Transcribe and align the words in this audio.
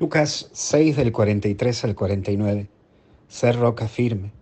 Lucas 0.00 0.48
6 0.54 0.96
del 0.96 1.12
43 1.12 1.84
al 1.84 1.94
49. 1.94 2.68
Ser 3.28 3.56
roca 3.56 3.86
firme. 3.86 4.32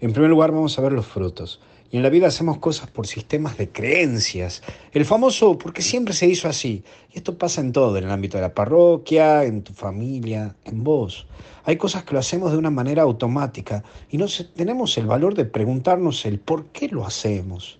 En 0.00 0.12
primer 0.12 0.28
lugar 0.28 0.50
vamos 0.50 0.76
a 0.76 0.82
ver 0.82 0.90
los 0.90 1.06
frutos. 1.06 1.60
Y 1.92 1.98
en 1.98 2.02
la 2.02 2.08
vida 2.08 2.26
hacemos 2.26 2.58
cosas 2.58 2.90
por 2.90 3.06
sistemas 3.06 3.56
de 3.56 3.68
creencias. 3.68 4.64
El 4.90 5.04
famoso 5.04 5.56
porque 5.56 5.82
siempre 5.82 6.14
se 6.14 6.26
hizo 6.26 6.48
así. 6.48 6.82
Y 7.12 7.18
esto 7.18 7.38
pasa 7.38 7.60
en 7.60 7.70
todo, 7.70 7.96
en 7.96 8.02
el 8.02 8.10
ámbito 8.10 8.38
de 8.38 8.42
la 8.42 8.54
parroquia, 8.54 9.44
en 9.44 9.62
tu 9.62 9.72
familia, 9.72 10.56
en 10.64 10.82
vos. 10.82 11.28
Hay 11.62 11.76
cosas 11.76 12.02
que 12.02 12.14
lo 12.14 12.18
hacemos 12.18 12.50
de 12.50 12.58
una 12.58 12.70
manera 12.70 13.02
automática 13.02 13.84
y 14.10 14.18
no 14.18 14.26
tenemos 14.56 14.98
el 14.98 15.06
valor 15.06 15.36
de 15.36 15.44
preguntarnos 15.44 16.26
el 16.26 16.40
por 16.40 16.66
qué 16.72 16.88
lo 16.88 17.06
hacemos. 17.06 17.78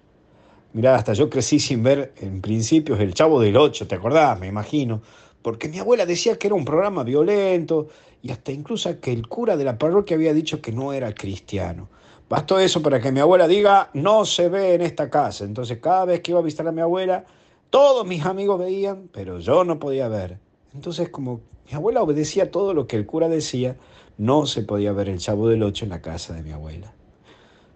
Mirá, 0.72 0.94
hasta 0.94 1.14
yo 1.14 1.28
crecí 1.30 1.58
sin 1.58 1.82
ver 1.82 2.12
en 2.20 2.40
principios 2.40 3.00
el 3.00 3.12
Chavo 3.12 3.40
del 3.40 3.56
Ocho, 3.56 3.88
¿te 3.88 3.96
acordás? 3.96 4.38
Me 4.38 4.46
imagino 4.46 5.02
porque 5.45 5.68
mi 5.68 5.79
abuela 5.79 6.06
decía 6.06 6.38
que 6.38 6.46
era 6.46 6.56
un 6.56 6.64
programa 6.64 7.04
violento 7.04 7.88
y 8.22 8.30
hasta 8.30 8.50
incluso 8.50 8.98
que 8.98 9.12
el 9.12 9.29
cura 9.29 9.58
de 9.58 9.64
la 9.64 9.76
parroquia 9.76 10.17
había 10.17 10.32
dicho 10.32 10.62
que 10.62 10.72
no 10.72 10.94
era 10.94 11.12
cristiano. 11.12 11.90
Bastó 12.30 12.58
eso 12.58 12.80
para 12.80 12.98
que 12.98 13.12
mi 13.12 13.20
abuela 13.20 13.46
diga, 13.46 13.90
no 13.93 14.25
se 14.25 14.48
ve 14.48 14.72
en 14.72 14.80
esta 14.80 15.11
casa. 15.11 15.44
Entonces 15.44 15.80
cada 15.82 16.07
vez 16.07 16.22
que 16.22 16.30
iba 16.30 16.40
a 16.40 16.43
visitar 16.43 16.67
a 16.67 16.72
mi 16.72 16.80
abuela, 16.80 17.26
todos 17.68 18.07
mis 18.07 18.25
amigos 18.25 18.58
veían, 18.58 19.11
pero 19.12 19.39
yo 19.39 19.64
no 19.64 19.79
podía 19.79 20.08
ver. 20.08 20.39
Entonces 20.72 21.11
como 21.11 21.43
mi 21.68 21.75
abuela 21.75 22.00
obedecía 22.00 22.50
todo 22.50 22.72
lo 22.72 22.86
que 22.86 22.96
el 22.96 23.04
cura 23.04 23.29
decía, 23.29 23.76
no 24.17 24.46
se 24.46 24.62
podía 24.62 24.92
ver 24.92 25.11
el 25.11 25.18
chavo 25.18 25.48
del 25.48 25.62
ocho 25.62 25.84
en 25.84 25.90
la 25.90 26.00
casa 26.00 26.32
de 26.32 26.42
mi 26.42 26.53
abuela. 26.53 26.95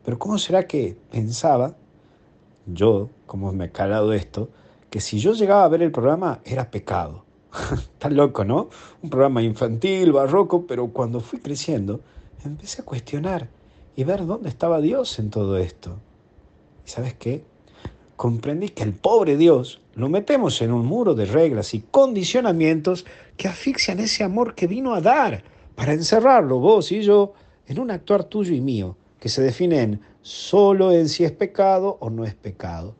Pero 0.06 0.18
¿cómo 0.18 0.38
será 0.38 0.66
que 0.66 0.96
pensaba, 1.10 1.76
yo, 2.64 3.10
como 3.26 3.52
me 3.52 3.64
ha 3.64 3.72
calado 3.72 4.14
esto, 4.14 4.48
que 4.88 5.02
si 5.02 5.18
yo 5.18 5.34
llegaba 5.34 5.64
a 5.64 5.68
ver 5.68 5.82
el 5.82 5.92
programa 5.92 6.40
era 6.46 6.70
pecado? 6.70 7.27
Está 7.72 8.10
loco, 8.10 8.44
¿no? 8.44 8.68
Un 9.02 9.10
programa 9.10 9.42
infantil, 9.42 10.12
barroco, 10.12 10.66
pero 10.66 10.88
cuando 10.88 11.20
fui 11.20 11.40
creciendo, 11.40 12.00
empecé 12.44 12.82
a 12.82 12.84
cuestionar 12.84 13.48
y 13.96 14.04
ver 14.04 14.26
dónde 14.26 14.48
estaba 14.48 14.80
Dios 14.80 15.18
en 15.18 15.30
todo 15.30 15.58
esto. 15.58 15.98
¿Y 16.86 16.90
sabes 16.90 17.14
qué? 17.14 17.44
Comprendí 18.16 18.70
que 18.70 18.82
el 18.82 18.94
pobre 18.94 19.36
Dios 19.36 19.80
lo 19.94 20.08
metemos 20.08 20.60
en 20.62 20.72
un 20.72 20.86
muro 20.86 21.14
de 21.14 21.24
reglas 21.24 21.74
y 21.74 21.80
condicionamientos 21.80 23.06
que 23.36 23.48
asfixian 23.48 24.00
ese 24.00 24.24
amor 24.24 24.54
que 24.54 24.66
vino 24.66 24.94
a 24.94 25.00
dar 25.00 25.42
para 25.74 25.92
encerrarlo 25.92 26.58
vos 26.58 26.90
y 26.92 27.02
yo 27.02 27.34
en 27.66 27.78
un 27.78 27.90
actuar 27.90 28.24
tuyo 28.24 28.54
y 28.54 28.60
mío, 28.60 28.96
que 29.20 29.28
se 29.28 29.42
define 29.42 29.82
en 29.82 30.00
solo 30.22 30.92
en 30.92 31.08
si 31.08 31.24
es 31.24 31.32
pecado 31.32 31.98
o 32.00 32.10
no 32.10 32.24
es 32.24 32.34
pecado. 32.34 32.94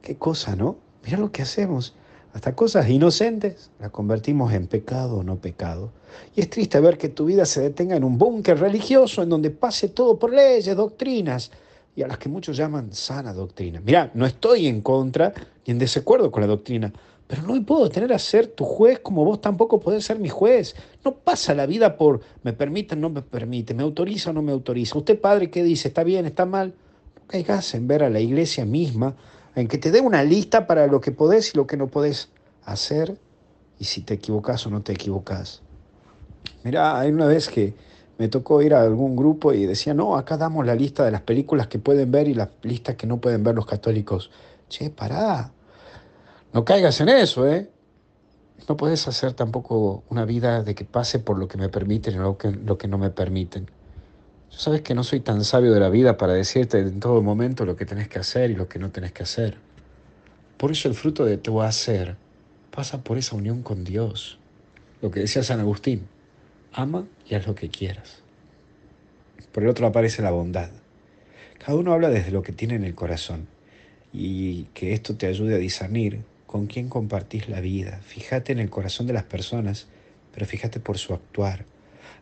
Qué 0.00 0.16
cosa, 0.16 0.56
¿no? 0.56 0.76
Mira 1.04 1.18
lo 1.18 1.32
que 1.32 1.42
hacemos. 1.42 1.94
Hasta 2.34 2.56
cosas 2.56 2.88
inocentes 2.90 3.70
las 3.78 3.90
convertimos 3.92 4.52
en 4.52 4.66
pecado 4.66 5.18
o 5.18 5.22
no 5.22 5.36
pecado. 5.36 5.92
Y 6.34 6.40
es 6.40 6.50
triste 6.50 6.80
ver 6.80 6.98
que 6.98 7.08
tu 7.08 7.26
vida 7.26 7.46
se 7.46 7.60
detenga 7.60 7.94
en 7.94 8.02
un 8.02 8.18
búnker 8.18 8.58
religioso 8.58 9.22
en 9.22 9.28
donde 9.28 9.50
pase 9.50 9.88
todo 9.88 10.18
por 10.18 10.32
leyes, 10.32 10.76
doctrinas, 10.76 11.52
y 11.94 12.02
a 12.02 12.08
las 12.08 12.18
que 12.18 12.28
muchos 12.28 12.56
llaman 12.56 12.92
sana 12.92 13.32
doctrina. 13.32 13.80
Mira, 13.84 14.10
no 14.14 14.26
estoy 14.26 14.66
en 14.66 14.80
contra 14.80 15.32
ni 15.64 15.70
en 15.70 15.78
desacuerdo 15.78 16.32
con 16.32 16.40
la 16.40 16.48
doctrina, 16.48 16.92
pero 17.28 17.42
no 17.42 17.64
puedo 17.64 17.88
tener 17.88 18.12
a 18.12 18.18
ser 18.18 18.48
tu 18.48 18.64
juez 18.64 18.98
como 18.98 19.24
vos 19.24 19.40
tampoco 19.40 19.78
podés 19.78 20.04
ser 20.04 20.18
mi 20.18 20.28
juez. 20.28 20.74
No 21.04 21.14
pasa 21.14 21.54
la 21.54 21.66
vida 21.66 21.96
por 21.96 22.20
me 22.42 22.52
permite 22.52 22.96
o 22.96 22.98
no 22.98 23.10
me 23.10 23.22
permite, 23.22 23.74
me 23.74 23.84
autoriza 23.84 24.30
o 24.30 24.32
no 24.32 24.42
me 24.42 24.50
autoriza. 24.50 24.98
Usted, 24.98 25.20
padre, 25.20 25.50
¿qué 25.50 25.62
dice? 25.62 25.86
¿Está 25.86 26.02
bien? 26.02 26.26
¿Está 26.26 26.46
mal? 26.46 26.74
No 27.14 27.22
caigas 27.28 27.74
en 27.76 27.86
ver 27.86 28.02
a 28.02 28.10
la 28.10 28.18
iglesia 28.18 28.64
misma 28.64 29.14
en 29.54 29.68
que 29.68 29.78
te 29.78 29.90
dé 29.90 30.00
una 30.00 30.22
lista 30.24 30.66
para 30.66 30.86
lo 30.86 31.00
que 31.00 31.12
podés 31.12 31.54
y 31.54 31.56
lo 31.56 31.66
que 31.66 31.76
no 31.76 31.88
podés 31.88 32.28
hacer 32.64 33.16
y 33.78 33.84
si 33.84 34.00
te 34.02 34.14
equivocas 34.14 34.66
o 34.66 34.70
no 34.70 34.82
te 34.82 34.92
equivocas. 34.92 35.62
Mira, 36.62 36.98
hay 36.98 37.10
una 37.10 37.26
vez 37.26 37.48
que 37.48 37.74
me 38.18 38.28
tocó 38.28 38.62
ir 38.62 38.74
a 38.74 38.82
algún 38.82 39.16
grupo 39.16 39.52
y 39.52 39.66
decía, 39.66 39.94
no, 39.94 40.16
acá 40.16 40.36
damos 40.36 40.64
la 40.66 40.74
lista 40.74 41.04
de 41.04 41.10
las 41.10 41.22
películas 41.22 41.66
que 41.66 41.78
pueden 41.78 42.10
ver 42.10 42.28
y 42.28 42.34
las 42.34 42.48
listas 42.62 42.96
que 42.96 43.06
no 43.06 43.18
pueden 43.18 43.42
ver 43.42 43.54
los 43.54 43.66
católicos. 43.66 44.30
Che, 44.68 44.90
pará, 44.90 45.50
no 46.52 46.64
caigas 46.64 47.00
en 47.00 47.08
eso, 47.08 47.46
¿eh? 47.48 47.68
No 48.68 48.76
puedes 48.76 49.06
hacer 49.08 49.34
tampoco 49.34 50.04
una 50.08 50.24
vida 50.24 50.62
de 50.62 50.74
que 50.74 50.84
pase 50.84 51.18
por 51.18 51.38
lo 51.38 51.48
que 51.48 51.58
me 51.58 51.68
permiten 51.68 52.14
y 52.14 52.18
lo 52.18 52.38
que, 52.38 52.50
lo 52.50 52.78
que 52.78 52.88
no 52.88 52.96
me 52.96 53.10
permiten. 53.10 53.68
Tú 54.54 54.60
sabes 54.60 54.82
que 54.82 54.94
no 54.94 55.02
soy 55.02 55.18
tan 55.18 55.42
sabio 55.42 55.72
de 55.72 55.80
la 55.80 55.88
vida 55.88 56.16
para 56.16 56.32
decirte 56.32 56.78
en 56.78 57.00
todo 57.00 57.20
momento 57.22 57.64
lo 57.64 57.74
que 57.74 57.86
tenés 57.86 58.06
que 58.06 58.20
hacer 58.20 58.52
y 58.52 58.54
lo 58.54 58.68
que 58.68 58.78
no 58.78 58.92
tenés 58.92 59.10
que 59.10 59.24
hacer. 59.24 59.56
Por 60.56 60.70
eso 60.70 60.86
el 60.86 60.94
fruto 60.94 61.24
de 61.24 61.38
tu 61.38 61.60
hacer 61.60 62.14
pasa 62.70 63.02
por 63.02 63.18
esa 63.18 63.34
unión 63.34 63.64
con 63.64 63.82
Dios. 63.82 64.38
Lo 65.02 65.10
que 65.10 65.18
decía 65.18 65.42
San 65.42 65.58
Agustín, 65.58 66.06
ama 66.72 67.04
y 67.28 67.34
haz 67.34 67.48
lo 67.48 67.56
que 67.56 67.68
quieras. 67.68 68.22
Por 69.50 69.64
el 69.64 69.70
otro 69.70 69.88
aparece 69.88 70.22
la 70.22 70.30
bondad. 70.30 70.70
Cada 71.58 71.76
uno 71.76 71.92
habla 71.92 72.08
desde 72.08 72.30
lo 72.30 72.42
que 72.42 72.52
tiene 72.52 72.76
en 72.76 72.84
el 72.84 72.94
corazón 72.94 73.48
y 74.12 74.66
que 74.66 74.92
esto 74.92 75.16
te 75.16 75.26
ayude 75.26 75.56
a 75.56 75.58
discernir 75.58 76.22
con 76.46 76.68
quién 76.68 76.88
compartís 76.88 77.48
la 77.48 77.60
vida. 77.60 77.98
Fíjate 78.04 78.52
en 78.52 78.60
el 78.60 78.70
corazón 78.70 79.08
de 79.08 79.14
las 79.14 79.24
personas, 79.24 79.88
pero 80.32 80.46
fíjate 80.46 80.78
por 80.78 80.96
su 80.96 81.12
actuar 81.12 81.73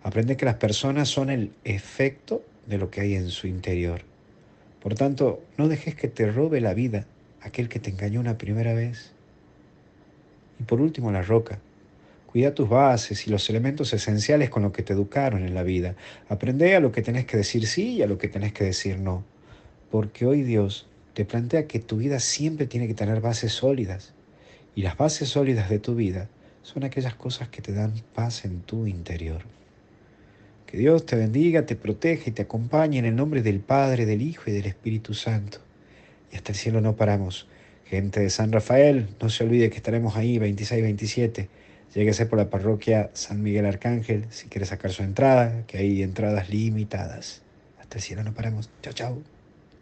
Aprende 0.03 0.37
que 0.37 0.44
las 0.44 0.56
personas 0.56 1.09
son 1.09 1.31
el 1.31 1.53
efecto 1.65 2.43
de 2.66 2.78
lo 2.78 2.91
que 2.91 3.00
hay 3.00 3.15
en 3.15 3.31
su 3.31 3.47
interior. 3.47 4.03
Por 4.82 4.94
tanto, 4.94 5.43
no 5.56 5.69
dejes 5.69 5.94
que 5.94 6.09
te 6.09 6.31
robe 6.31 6.60
la 6.60 6.75
vida 6.75 7.06
aquel 7.41 7.69
que 7.69 7.78
te 7.78 7.91
engañó 7.91 8.21
una 8.21 8.38
primera 8.38 8.75
vez. 8.75 9.12
Y 10.59 10.65
por 10.65 10.81
último, 10.81 11.10
la 11.12 11.22
roca. 11.22 11.59
Cuida 12.26 12.54
tus 12.54 12.69
bases 12.69 13.26
y 13.26 13.31
los 13.31 13.48
elementos 13.50 13.92
esenciales 13.92 14.48
con 14.48 14.62
los 14.62 14.72
que 14.72 14.82
te 14.82 14.94
educaron 14.94 15.44
en 15.44 15.54
la 15.54 15.62
vida. 15.62 15.97
Aprende 16.28 16.75
a 16.75 16.81
lo 16.81 16.91
que 16.91 17.03
tenés 17.03 17.26
que 17.26 17.37
decir 17.37 17.66
sí 17.66 17.97
y 17.97 18.03
a 18.03 18.06
lo 18.06 18.16
que 18.16 18.28
tenés 18.28 18.53
que 18.53 18.65
decir 18.65 18.98
no. 18.98 19.22
Porque 19.91 20.25
hoy 20.25 20.42
Dios 20.42 20.87
te 21.15 21.26
plantea 21.26 21.66
que 21.66 21.78
tu 21.78 21.98
vida 21.98 22.21
siempre 22.21 22.66
tiene 22.66 22.88
que 22.88 22.94
tener 22.94 23.21
bases 23.21 23.53
sólidas. 23.53 24.15
Y 24.75 24.82
las 24.82 24.97
bases 24.97 25.28
sólidas 25.28 25.69
de 25.69 25.78
tu 25.78 25.94
vida 25.94 26.28
son 26.62 26.84
aquellas 26.84 27.15
cosas 27.15 27.48
que 27.48 27.60
te 27.60 27.72
dan 27.72 27.92
paz 28.15 28.47
en 28.47 28.62
tu 28.62 28.87
interior. 28.87 29.42
Que 30.72 30.78
Dios 30.78 31.05
te 31.05 31.16
bendiga, 31.16 31.66
te 31.66 31.77
proteja 31.77 32.31
y 32.31 32.33
te 32.33 32.41
acompañe 32.41 32.99
en 32.99 33.05
el 33.05 33.15
nombre 33.15 33.43
del 33.43 33.60
Padre, 33.60 34.06
del 34.06 34.22
Hijo 34.22 34.44
y 34.47 34.55
del 34.55 34.65
Espíritu 34.65 35.12
Santo. 35.12 35.59
Y 36.33 36.37
hasta 36.37 36.53
el 36.53 36.56
cielo 36.56 36.81
no 36.81 36.97
paramos. 36.97 37.47
Gente 37.84 38.21
de 38.21 38.31
San 38.31 38.53
Rafael, 38.53 39.06
no 39.21 39.28
se 39.28 39.44
olvide 39.44 39.69
que 39.69 39.77
estaremos 39.77 40.16
ahí 40.16 40.38
26-27. 40.38 41.49
Lléguese 41.94 42.25
por 42.25 42.38
la 42.38 42.49
parroquia 42.49 43.10
San 43.12 43.43
Miguel 43.43 43.66
Arcángel 43.66 44.25
si 44.31 44.49
quiere 44.49 44.65
sacar 44.65 44.93
su 44.93 45.03
entrada, 45.03 45.66
que 45.66 45.77
hay 45.77 46.03
entradas 46.03 46.49
limitadas. 46.49 47.43
Hasta 47.78 47.99
el 47.99 48.03
cielo 48.03 48.25
no 48.25 48.33
paramos. 48.33 48.71
Chao, 48.81 48.94
chao. 48.94 49.41